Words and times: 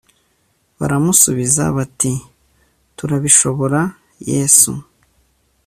baramusubiza 0.77 1.63
bati 1.77 2.11
“turabishobora 2.97 3.81
yesu” 4.31 4.71